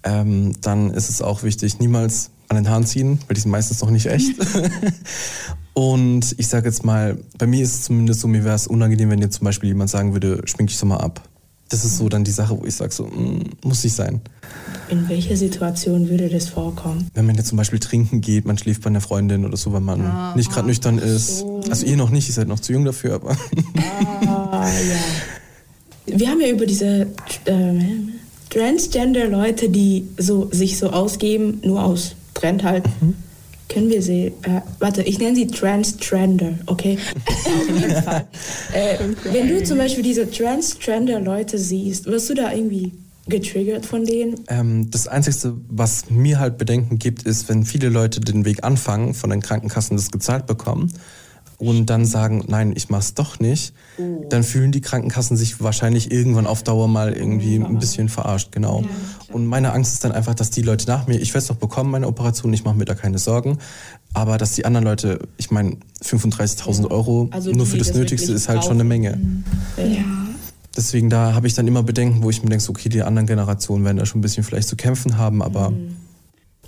[0.03, 3.81] Ähm, dann ist es auch wichtig, niemals an den Haaren ziehen, weil die sind meistens
[3.81, 4.35] noch nicht echt.
[5.77, 9.11] Und ich sage jetzt mal, bei mir ist es zumindest so, mir wäre es unangenehm,
[9.11, 11.21] wenn jetzt zum Beispiel jemand sagen würde, schmink dich doch mal ab.
[11.69, 14.21] Das ist so dann die Sache, wo ich sage, so, mm, muss nicht sein.
[14.89, 17.11] In welcher Situation würde das vorkommen?
[17.13, 19.83] Wenn man jetzt zum Beispiel trinken geht, man schläft bei einer Freundin oder so, wenn
[19.83, 21.45] man nicht gerade nüchtern ist.
[21.69, 23.37] Also ihr noch nicht, ihr seid noch zu jung dafür, aber
[24.25, 26.17] Ah, ja.
[26.17, 27.05] Wir haben ja über diese
[27.45, 28.13] ähm,
[28.49, 32.85] Transgender-Leute, die so, sich so ausgeben, nur aus Trend halt.
[33.69, 36.97] Können wir sie, äh, warte, ich nenne sie Transgender, okay?
[37.25, 38.27] Auf jeden Fall.
[38.73, 38.97] Äh,
[39.31, 42.93] wenn du zum Beispiel diese Transgender-Leute siehst, wirst du da irgendwie
[43.27, 44.35] getriggert von denen?
[44.47, 49.13] ähm, das Einzige, was mir halt Bedenken gibt, ist, wenn viele Leute den Weg anfangen,
[49.13, 50.93] von den Krankenkassen das gezahlt bekommen,
[51.57, 54.25] und dann sagen, nein, ich mach's doch nicht, oh.
[54.29, 58.83] dann fühlen die Krankenkassen sich wahrscheinlich irgendwann auf Dauer mal irgendwie ein bisschen verarscht, genau.
[59.31, 61.55] und meine Angst ist dann einfach, dass die Leute nach mir, ich werde es doch
[61.55, 63.57] bekommen, meine Operation, ich mache mir da keine Sorgen,
[64.13, 68.33] aber dass die anderen Leute, ich meine, 35.000 Euro also nur für das, das Nötigste
[68.33, 68.67] ist halt brauchen.
[68.67, 69.19] schon eine Menge.
[69.77, 70.03] Ja.
[70.75, 73.25] Deswegen da habe ich dann immer Bedenken, wo ich mir denke, so, okay, die anderen
[73.25, 75.71] Generationen werden da schon ein bisschen vielleicht zu kämpfen haben, aber...
[75.71, 75.95] Mhm.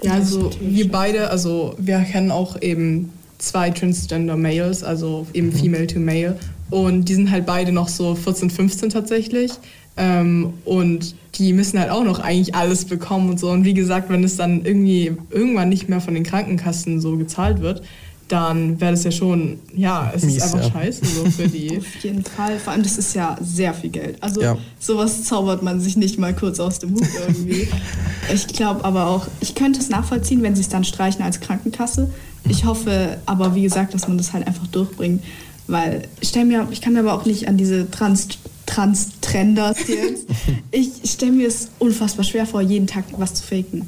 [0.01, 5.53] Ja, also wir beide, also wir kennen auch eben zwei Transgender Males, also eben mhm.
[5.53, 6.37] Female to Male.
[6.69, 9.51] Und die sind halt beide noch so 14, 15 tatsächlich.
[9.97, 13.49] Ähm, und die müssen halt auch noch eigentlich alles bekommen und so.
[13.49, 17.61] Und wie gesagt, wenn es dann irgendwie irgendwann nicht mehr von den Krankenkassen so gezahlt
[17.61, 17.81] wird,
[18.29, 20.71] dann wäre das ja schon, ja, es Mies, ist einfach ja.
[20.71, 21.77] scheiße so für die.
[21.79, 22.59] Auf jeden Fall.
[22.59, 24.21] Vor allem, das ist ja sehr viel Geld.
[24.21, 24.57] Also ja.
[24.79, 27.67] sowas zaubert man sich nicht mal kurz aus dem Hut irgendwie.
[28.33, 32.11] ich glaube aber auch, ich könnte es nachvollziehen, wenn sie es dann streichen als Krankenkasse.
[32.47, 35.23] Ich hoffe aber, wie gesagt, dass man das halt einfach durchbringt.
[35.67, 38.27] Weil ich, mir, ich kann mir aber auch nicht an diese Trans
[38.65, 40.27] Trans-Trenders jetzt.
[40.71, 43.83] ich stelle mir es unfassbar schwer vor, jeden Tag was zu faken.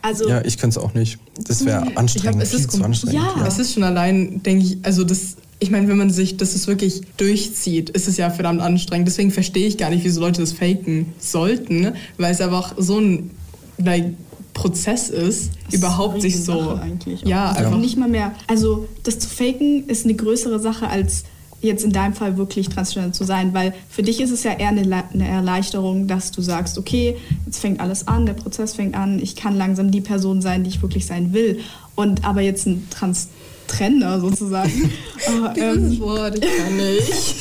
[0.00, 1.18] Also, ja, ich könnte es auch nicht.
[1.46, 3.22] Das wäre anstrengend, glaub, viel zu anstrengend.
[3.22, 3.40] Ja.
[3.40, 6.56] ja, es ist schon allein, denke ich, also das, ich meine, wenn man sich, das
[6.56, 9.06] ist wirklich durchzieht, ist es ja verdammt anstrengend.
[9.06, 13.30] Deswegen verstehe ich gar nicht, wieso Leute das faken sollten, weil es einfach so ein
[13.78, 14.06] like,
[14.54, 16.78] Prozess ist, das überhaupt ist sich so.
[17.24, 17.76] Ja, also ja.
[17.76, 18.32] nicht mal mehr.
[18.46, 21.24] Also das zu faken ist eine größere Sache als
[21.62, 24.68] jetzt in deinem Fall wirklich transgender zu sein, weil für dich ist es ja eher
[24.68, 29.20] eine, eine, Erleichterung, dass du sagst, okay, jetzt fängt alles an, der Prozess fängt an,
[29.20, 31.60] ich kann langsam die Person sein, die ich wirklich sein will.
[31.94, 34.90] Und aber jetzt ein Transtrender sozusagen.
[35.28, 37.36] aber, ähm, Wort, ich kann nicht.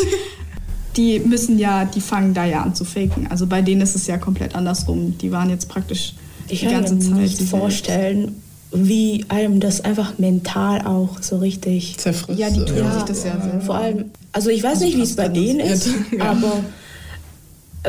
[0.97, 3.28] die müssen ja, die fangen da ja an zu faken.
[3.32, 5.17] Also bei denen ist es ja komplett andersrum.
[5.17, 6.13] Die waren jetzt praktisch
[6.47, 8.41] ich kann mir nicht vorstellen,
[8.73, 12.39] wie einem das einfach mental auch so richtig zerfrisst.
[12.39, 13.62] Ja, die tun ja, sich das ja sehr.
[13.62, 16.23] Vor allem, also ich weiß also nicht, wie es bei denen ist, ja.
[16.23, 16.63] aber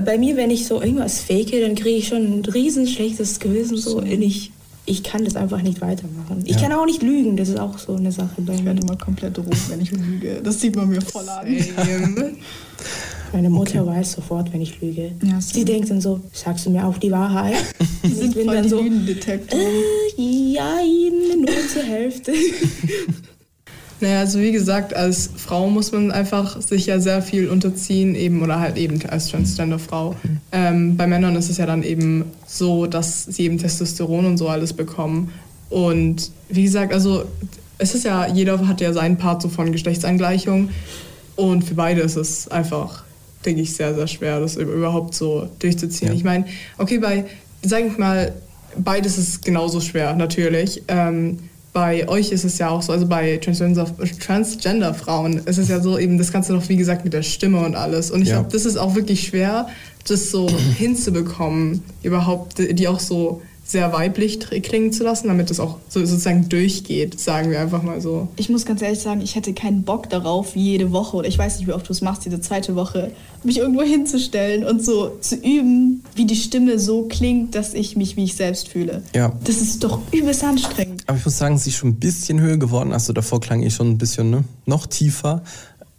[0.05, 3.77] bei mir, wenn ich so irgendwas fake, dann kriege ich schon ein riesen schlechtes Gewissen
[3.77, 4.51] so in ich
[4.85, 6.43] ich kann das einfach nicht weitermachen.
[6.45, 6.63] Ich ja.
[6.63, 8.71] kann auch nicht lügen, das ist auch so eine Sache bei ich mir.
[8.73, 10.41] Ich werde immer komplett rot, wenn ich lüge.
[10.43, 11.47] Das sieht man mir voll an.
[13.33, 13.91] Meine Mutter okay.
[13.97, 15.13] weiß sofort, wenn ich lüge.
[15.23, 17.55] Ja, Sie denkt dann so, sagst du mir auch die Wahrheit?
[18.05, 19.59] Die sind bin dann so, Lügendetektor.
[19.59, 20.77] Äh, ja,
[21.37, 22.33] nur zur Hälfte.
[24.03, 28.43] Naja, also wie gesagt, als Frau muss man einfach sich ja sehr viel unterziehen, eben
[28.43, 30.17] oder halt eben als Transgender-Frau.
[30.51, 34.49] Ähm, bei Männern ist es ja dann eben so, dass sie eben Testosteron und so
[34.49, 35.31] alles bekommen.
[35.71, 37.27] Und wie gesagt, also
[37.79, 40.71] es ist ja, jeder hat ja seinen Part so von Geschlechtsangleichung.
[41.37, 43.05] Und für beide ist es einfach
[43.45, 46.13] denke ich, sehr, sehr schwer, das überhaupt so durchzuziehen.
[46.13, 46.17] Ja.
[46.17, 46.47] Ich meine,
[46.79, 47.25] okay, bei,
[47.63, 48.33] sag ich mal,
[48.77, 50.83] beides ist genauso schwer, natürlich.
[50.89, 51.39] Ähm,
[51.73, 54.95] bei euch ist es ja auch so, also bei Transgender-Frauen Transgender
[55.47, 58.11] ist es ja so, eben das Ganze noch, wie gesagt, mit der Stimme und alles.
[58.11, 58.37] Und ich ja.
[58.37, 59.69] glaube, das ist auch wirklich schwer,
[60.07, 65.79] das so hinzubekommen, überhaupt, die auch so sehr weiblich klingen zu lassen, damit es auch
[65.89, 68.29] so sozusagen durchgeht, sagen wir einfach mal so.
[68.37, 71.59] Ich muss ganz ehrlich sagen, ich hätte keinen Bock darauf, jede Woche, oder ich weiß
[71.59, 73.13] nicht, wie oft du es machst, diese zweite Woche,
[73.45, 78.17] mich irgendwo hinzustellen und so zu üben, wie die Stimme so klingt, dass ich mich
[78.17, 79.03] wie ich selbst fühle.
[79.15, 79.33] Ja.
[79.45, 81.05] Das ist doch übelst anstrengend.
[81.07, 82.93] Aber ich muss sagen, sie ist schon ein bisschen höher geworden.
[82.93, 84.45] Also davor klang ich schon ein bisschen ne?
[84.67, 85.43] noch tiefer.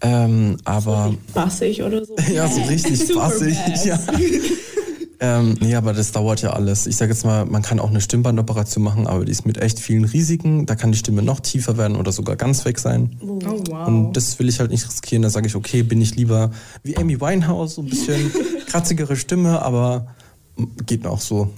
[0.01, 1.11] Ähm, aber.
[1.11, 2.15] So bassig oder so.
[2.33, 3.57] ja, so richtig bassig.
[3.85, 3.99] Ja.
[5.25, 6.85] Ähm, nee, aber das dauert ja alles.
[6.85, 9.79] Ich sage jetzt mal, man kann auch eine Stimmbandoperation machen, aber die ist mit echt
[9.79, 10.65] vielen Risiken.
[10.65, 13.15] Da kann die Stimme noch tiefer werden oder sogar ganz weg sein.
[13.21, 13.87] Oh, wow.
[13.87, 15.21] Und das will ich halt nicht riskieren.
[15.23, 16.51] Da sage ich, okay, bin ich lieber
[16.83, 18.33] wie Amy Winehouse, so ein bisschen
[18.67, 20.07] kratzigere Stimme, aber
[20.85, 21.51] geht mir auch so.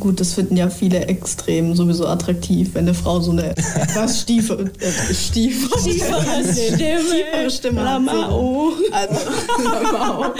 [0.00, 4.70] Gut, das finden ja viele extrem sowieso attraktiv, wenn eine Frau so eine etwas stiefe,
[4.80, 8.72] äh, stiefere, stiefere Stimme, stiefere Stimme Lamao.
[8.90, 9.20] Also,
[9.62, 10.34] Lamao.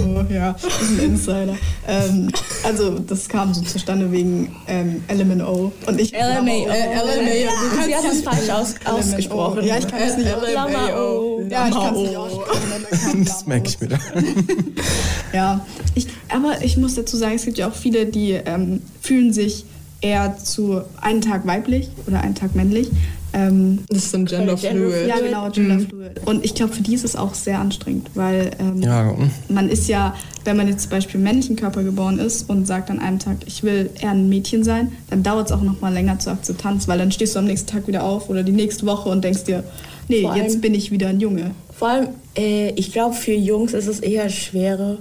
[0.00, 1.56] Lamao, ja, das ist ein Insider.
[1.88, 2.30] Ähm,
[2.62, 5.72] also, das kam so zustande wegen ähm, LMNO.
[5.86, 6.68] Und ich LMAO.
[6.68, 7.84] Äh, LMAO.
[7.84, 9.64] Sie hat das falsch aus, ausgesprochen.
[9.64, 11.33] Ja, ich kann es nicht aussprechen.
[11.50, 13.24] Ja, ich kann es nicht aussprechen.
[13.24, 13.98] Das merke ich mir da.
[15.32, 19.32] Ja, ich, aber ich muss dazu sagen, es gibt ja auch viele, die ähm, fühlen
[19.32, 19.64] sich
[20.00, 22.88] eher zu einen Tag weiblich oder einen Tag männlich.
[23.32, 25.08] Ähm, das ist ein Genderfluid.
[25.08, 26.22] Ja, genau, Genderfluid.
[26.22, 26.26] Mhm.
[26.26, 29.12] Und ich glaube, für die ist es auch sehr anstrengend, weil ähm, ja.
[29.48, 32.90] man ist ja, wenn man jetzt zum Beispiel im männlichen Körper geboren ist und sagt
[32.90, 35.92] an einem Tag, ich will eher ein Mädchen sein, dann dauert es auch noch mal
[35.92, 38.86] länger zur Akzeptanz, weil dann stehst du am nächsten Tag wieder auf oder die nächste
[38.86, 39.64] Woche und denkst dir,
[40.08, 41.52] nee, allem, jetzt bin ich wieder ein Junge.
[41.76, 44.98] Vor allem, äh, ich glaube, für Jungs ist es eher schwerer,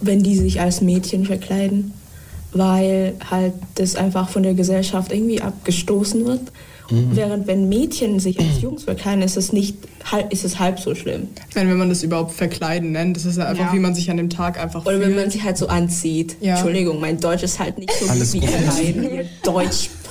[0.00, 1.92] wenn die sich als Mädchen verkleiden,
[2.52, 6.40] weil halt das einfach von der Gesellschaft irgendwie abgestoßen wird.
[6.90, 7.10] Mhm.
[7.12, 9.76] Während wenn Mädchen sich als Jungs verkleiden, ist es nicht
[10.30, 11.28] ist es halb so schlimm.
[11.48, 13.72] Ich meine, wenn man das überhaupt verkleiden nennt, das ist ja einfach, ja.
[13.72, 15.08] wie man sich an dem Tag einfach Oder fühlt.
[15.08, 16.36] wenn man sich halt so anzieht.
[16.40, 16.54] Ja.
[16.54, 18.46] Entschuldigung, mein Deutsch ist halt nicht so Alles gut wie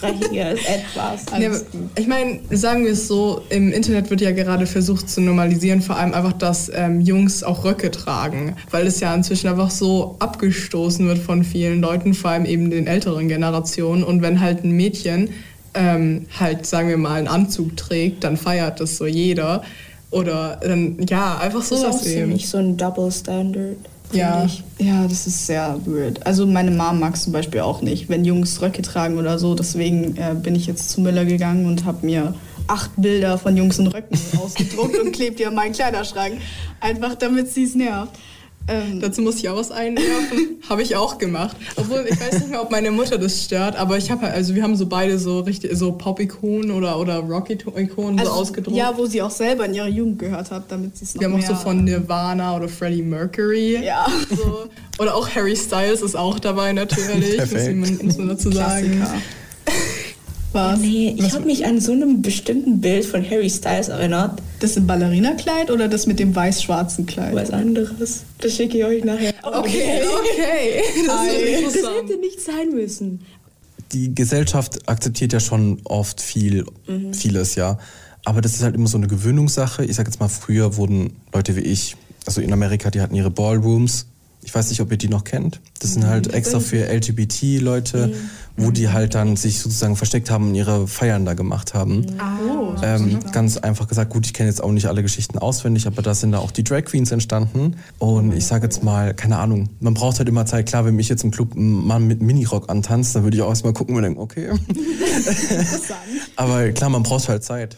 [0.02, 1.26] ein deutschsprachiges etwas.
[1.40, 1.52] Ja,
[1.96, 5.98] ich meine, sagen wir es so, im Internet wird ja gerade versucht zu normalisieren, vor
[5.98, 11.08] allem einfach, dass ähm, Jungs auch Röcke tragen, weil es ja inzwischen einfach so abgestoßen
[11.08, 14.04] wird von vielen Leuten, vor allem eben den älteren Generationen.
[14.04, 15.30] Und wenn halt ein Mädchen
[15.74, 19.64] ähm, halt, sagen wir mal, einen Anzug trägt, dann feiert das so jeder.
[20.12, 22.34] Oder dann, ja, einfach so was eben.
[22.34, 23.78] nicht so ein Double Standard.
[24.12, 24.46] Ja.
[24.46, 24.64] Ich.
[24.80, 26.26] ja, das ist sehr weird.
[26.26, 29.56] Also meine Mom mag es zum Beispiel auch nicht, wenn Jungs Röcke tragen oder so.
[29.56, 32.34] Deswegen äh, bin ich jetzt zu Müller gegangen und habe mir
[32.68, 36.40] acht Bilder von Jungs in Röcken ausgedruckt und klebt die an meinen Kleiderschrank.
[36.80, 38.14] Einfach damit sie es nervt.
[38.70, 40.60] Ähm, Dazu muss ich auch was einwerfen.
[40.70, 41.58] habe ich auch gemacht.
[41.76, 44.54] Obwohl, ich weiß nicht mehr, ob meine Mutter das stört, aber ich habe halt, also
[44.54, 48.78] wir haben so beide so richtig, so Pop-Ikonen oder, oder Rock-Ikonen also, so ausgedruckt.
[48.78, 51.30] Ja, wo sie auch selber in ihrer Jugend gehört hat, damit sie es noch Wir
[51.30, 53.84] haben auch so von Nirvana oder Freddie Mercury.
[53.84, 54.06] Ja.
[54.30, 54.70] So.
[55.00, 57.76] Oder auch Harry Styles ist auch dabei natürlich, Perfekt.
[57.76, 58.98] muss man, muss man dazu sagen.
[58.98, 59.22] Klassiker.
[60.52, 60.80] Was?
[60.80, 64.42] Nee, ich habe mich an so einem bestimmten Bild von Harry Styles erinnert.
[64.60, 67.36] Das im Ballerinakleid oder das mit dem weiß-schwarzen Kleid?
[67.36, 68.24] Was anderes.
[68.40, 69.34] Das schicke ich euch nachher.
[69.44, 70.84] Okay, okay.
[71.06, 73.22] Das, das hätte nicht sein müssen.
[73.92, 77.14] Die Gesellschaft akzeptiert ja schon oft viel, mhm.
[77.14, 77.78] vieles, ja.
[78.26, 79.86] Aber das ist halt immer so eine Gewöhnungssache.
[79.86, 83.32] Ich sage jetzt mal, früher wurden Leute wie ich, also in Amerika, die hatten ihre
[83.32, 84.08] Ballrooms
[84.42, 85.60] ich weiß nicht, ob ihr die noch kennt.
[85.80, 88.14] Das sind halt extra für LGBT-Leute, mhm.
[88.56, 92.06] wo die halt dann sich sozusagen versteckt haben und ihre Feiern da gemacht haben.
[92.20, 96.02] Oh, ähm, ganz einfach gesagt, gut, ich kenne jetzt auch nicht alle Geschichten auswendig, aber
[96.02, 97.76] da sind da auch die Drag Queens entstanden.
[98.00, 100.68] Und ich sage jetzt mal, keine Ahnung, man braucht halt immer Zeit.
[100.68, 103.50] Klar, wenn mich jetzt im Club ein Mann mit Minirock antanzt, dann würde ich auch
[103.50, 104.52] erstmal gucken und denken, okay.
[106.38, 107.78] aber klar, man braucht halt Zeit.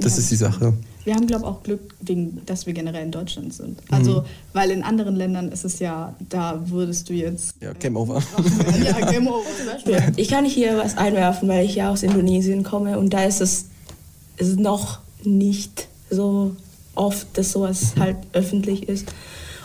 [0.00, 3.04] Das ja, ist die Sache wir haben, glaube ich, auch Glück, wegen, dass wir generell
[3.04, 3.78] in Deutschland sind.
[3.90, 4.24] Also, mhm.
[4.52, 7.54] weil in anderen Ländern ist es ja, da würdest du jetzt.
[7.60, 8.22] Ja, Game Over.
[8.84, 9.42] ja, Game Over.
[10.16, 13.66] Ich kann hier was einwerfen, weil ich ja aus Indonesien komme und da ist es
[14.38, 16.54] ist noch nicht so
[16.94, 19.06] oft, dass sowas halt öffentlich ist.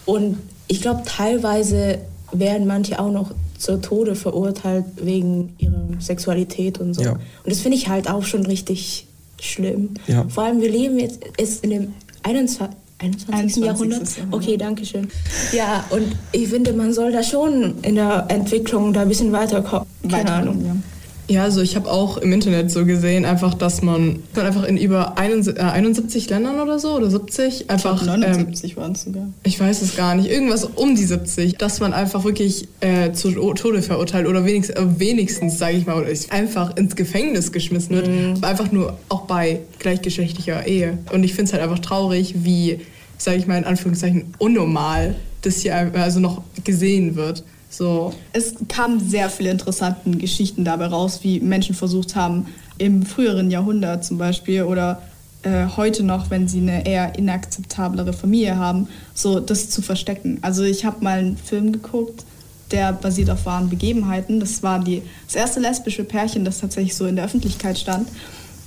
[0.06, 2.00] Und ich glaube, teilweise
[2.32, 7.02] werden manche auch noch zu Tode verurteilt wegen ihrer Sexualität und so.
[7.02, 7.12] Ja.
[7.12, 9.08] Und das finde ich halt auch schon richtig
[9.41, 9.96] schlimm.
[10.08, 10.26] Ja.
[10.30, 11.93] Vor allem, wir leben jetzt ist in dem
[12.24, 12.78] 21.
[13.00, 13.34] 21.
[13.34, 13.63] 21.
[13.65, 14.10] Jahrhundert.
[14.32, 15.10] Okay, danke schön.
[15.52, 19.88] Ja, und ich finde, man soll da schon in der Entwicklung da ein bisschen weiterkommen.
[20.04, 20.84] Keine Weiter, Ahnung.
[21.28, 21.44] Ja.
[21.44, 26.28] Also ich habe auch im Internet so gesehen, einfach, dass man einfach in über 71
[26.28, 27.98] äh, Ländern oder so oder 70 einfach.
[27.98, 29.28] Ich glaub, 79 ähm, waren es sogar.
[29.44, 30.30] Ich weiß es gar nicht.
[30.30, 35.00] Irgendwas um die 70, dass man einfach wirklich äh, zu Tode verurteilt oder wenigstens, äh,
[35.00, 38.08] wenigstens sage ich mal, einfach ins Gefängnis geschmissen wird.
[38.08, 38.44] Mhm.
[38.44, 40.98] Einfach nur auch bei gleichgeschlechtlicher Ehe.
[41.12, 42.80] Und ich finde es halt einfach traurig, wie,
[43.18, 47.44] sage ich mal in Anführungszeichen, unnormal das hier also noch gesehen wird.
[47.74, 48.14] So.
[48.34, 52.46] Es kamen sehr viele interessante Geschichten dabei raus, wie Menschen versucht haben,
[52.78, 55.02] im früheren Jahrhundert zum Beispiel oder
[55.42, 60.38] äh, heute noch, wenn sie eine eher inakzeptablere Familie haben, so das zu verstecken.
[60.42, 62.26] Also ich habe mal einen Film geguckt,
[62.70, 64.40] der basiert auf wahren Begebenheiten.
[64.40, 68.08] Das war die, das erste lesbische Pärchen, das tatsächlich so in der Öffentlichkeit stand.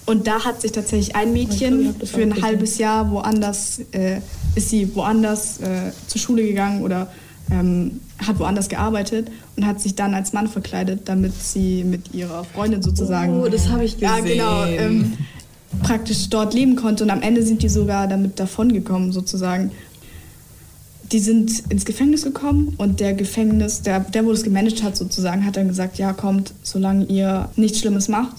[0.04, 4.18] Und da hat sich tatsächlich ein Mädchen für ein halbes Jahr woanders, äh,
[4.56, 7.08] ist sie woanders äh, zur Schule gegangen oder
[7.50, 12.44] ähm, hat woanders gearbeitet und hat sich dann als Mann verkleidet, damit sie mit ihrer
[12.44, 13.40] Freundin sozusagen.
[13.40, 14.08] Oh, das habe ich gesehen.
[14.08, 14.64] Ja, genau.
[14.64, 15.12] Ähm,
[15.82, 19.70] praktisch dort leben konnte und am Ende sind die sogar damit davongekommen sozusagen.
[21.12, 25.44] Die sind ins Gefängnis gekommen und der Gefängnis, der, der wo das gemanagt hat sozusagen,
[25.44, 28.36] hat dann gesagt, ja kommt, solange ihr nichts Schlimmes macht.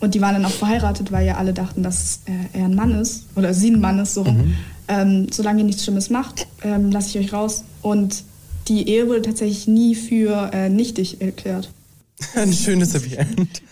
[0.00, 2.90] Und die waren dann auch verheiratet, weil ja alle dachten, dass äh, er ein Mann
[3.00, 4.14] ist oder sie ein Mann ist.
[4.14, 4.24] So.
[4.24, 4.54] Mhm.
[4.88, 7.62] Ähm, solange ihr nichts Schlimmes macht, ähm, lasse ich euch raus.
[7.82, 8.24] Und
[8.68, 11.70] die Ehe wurde tatsächlich nie für äh, nichtig erklärt.
[12.34, 13.62] Ein schönes Happy End.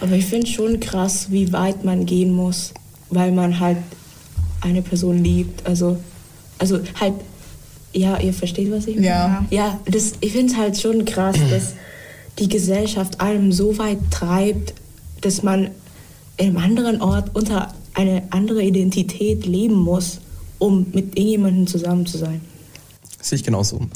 [0.00, 2.72] Aber ich finde schon krass, wie weit man gehen muss,
[3.10, 3.78] weil man halt
[4.60, 5.66] eine Person liebt.
[5.66, 5.98] Also,
[6.58, 7.14] also halt,
[7.92, 9.06] ja, ihr versteht, was ich meine?
[9.06, 9.46] Ja.
[9.50, 11.74] Ja, das, ich finde es halt schon krass, dass
[12.38, 14.74] die Gesellschaft einem so weit treibt,
[15.20, 15.70] dass man
[16.36, 20.20] in einem anderen Ort unter eine andere Identität leben muss,
[20.58, 22.40] um mit irgendjemandem zusammen zu sein.
[23.28, 23.80] Sehe ich genauso.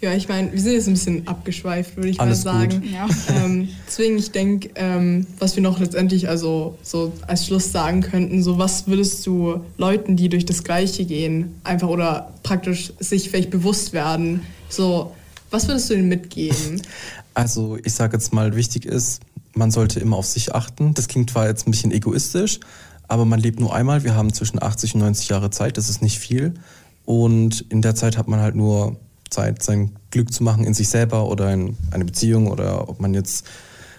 [0.00, 2.82] Ja, ich meine, wir sind jetzt ein bisschen abgeschweift, würde ich Alles mal sagen.
[2.92, 3.08] Ja.
[3.42, 8.42] Ähm, deswegen, ich denke, ähm, was wir noch letztendlich also so als Schluss sagen könnten,
[8.42, 13.48] so was würdest du Leuten, die durch das Gleiche gehen, einfach oder praktisch sich vielleicht
[13.48, 15.14] bewusst werden, so
[15.50, 16.82] was würdest du ihnen mitgeben?
[17.36, 19.20] Also ich sage jetzt mal, wichtig ist,
[19.54, 20.94] man sollte immer auf sich achten.
[20.94, 22.60] Das klingt zwar jetzt ein bisschen egoistisch,
[23.08, 24.04] aber man lebt nur einmal.
[24.04, 26.54] Wir haben zwischen 80 und 90 Jahre Zeit, das ist nicht viel.
[27.04, 28.96] Und in der Zeit hat man halt nur
[29.30, 33.14] Zeit, sein Glück zu machen in sich selber oder in eine Beziehung oder ob man
[33.14, 33.44] jetzt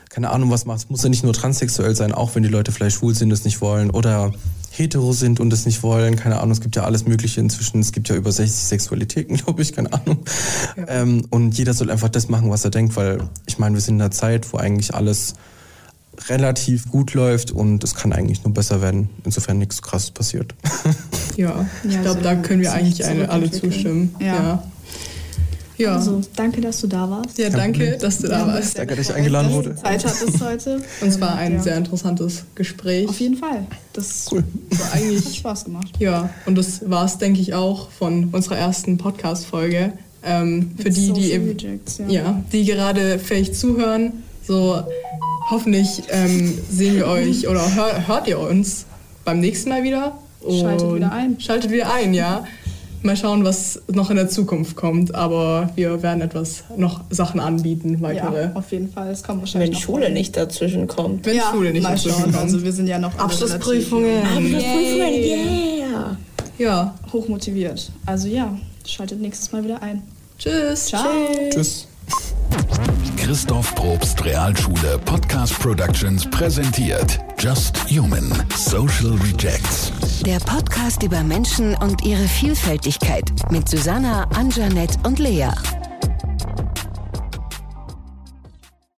[0.09, 0.77] keine Ahnung was macht.
[0.77, 3.43] Es muss ja nicht nur transsexuell sein, auch wenn die Leute vielleicht schwul sind, es
[3.43, 4.31] nicht wollen oder
[4.71, 6.15] hetero sind und es nicht wollen.
[6.15, 7.81] Keine Ahnung, es gibt ja alles Mögliche inzwischen.
[7.81, 10.19] Es gibt ja über 60 Sexualitäten, glaube ich, keine Ahnung.
[10.77, 10.85] Ja.
[10.87, 13.95] Ähm, und jeder soll einfach das machen, was er denkt, weil ich meine, wir sind
[13.95, 15.33] in einer Zeit, wo eigentlich alles
[16.29, 20.55] relativ gut läuft und es kann eigentlich nur besser werden, insofern nichts krasses passiert.
[21.37, 24.15] Ja, ich glaube, da können wir eigentlich eine, alle zustimmen.
[24.19, 24.25] ja.
[24.25, 24.63] ja.
[25.77, 25.95] Ja.
[25.95, 27.37] Also, danke, dass du da warst.
[27.37, 28.77] Ja, danke, dass du da warst.
[28.77, 29.75] Danke, dass ich eingeladen wurde.
[29.75, 30.75] Zeit hattest heute.
[31.01, 31.61] Und es war ein ja.
[31.61, 33.09] sehr interessantes Gespräch.
[33.09, 33.67] Auf jeden Fall.
[33.93, 34.43] Das cool.
[34.69, 35.91] war eigentlich Spaß gemacht.
[35.99, 39.93] Ja, und das war es, denke ich, auch von unserer ersten Podcast-Folge.
[40.23, 42.07] Ähm, für die, die, Rejects, ja.
[42.07, 42.43] ja.
[42.51, 44.81] die gerade vielleicht zuhören, so
[45.49, 48.85] hoffentlich ähm, sehen wir euch oder hör, hört ihr uns
[49.23, 50.17] beim nächsten Mal wieder.
[50.51, 51.39] Schaltet wieder ein.
[51.39, 52.43] Schaltet wieder ein, ja.
[53.01, 55.13] Mal schauen, was noch in der Zukunft kommt.
[55.13, 58.45] Aber wir werden etwas noch Sachen anbieten, weitere.
[58.45, 59.11] Ja, auf jeden Fall.
[59.11, 59.71] Es kommt wahrscheinlich.
[59.71, 61.25] Wenn Schule nicht dazwischen kommt.
[61.25, 62.37] Wenn ja, Schule nicht dazwischen kommt.
[62.37, 64.23] Also wir sind ja noch Abschlussprüfungen.
[64.23, 66.17] Abschlussprüfungen, yeah.
[66.57, 66.95] Ja.
[67.13, 67.91] Hochmotiviert.
[68.05, 70.01] Also ja, schaltet nächstes Mal wieder ein.
[70.37, 70.87] Tschüss.
[70.87, 71.03] Ciao.
[71.51, 71.87] Tschüss.
[73.25, 79.91] Christoph Probst Realschule Podcast Productions präsentiert Just Human Social Rejects.
[80.23, 85.49] Der Podcast über Menschen und ihre Vielfältigkeit mit Susanna, Anjanette und Lea.